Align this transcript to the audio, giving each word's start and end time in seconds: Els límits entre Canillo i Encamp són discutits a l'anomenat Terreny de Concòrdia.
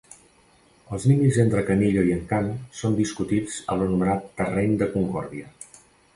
Els 0.95 1.03
límits 1.11 1.37
entre 1.43 1.61
Canillo 1.67 2.05
i 2.07 2.15
Encamp 2.15 2.49
són 2.81 2.97
discutits 3.01 3.59
a 3.75 3.79
l'anomenat 3.83 4.27
Terreny 4.43 4.77
de 4.83 4.91
Concòrdia. 4.97 5.55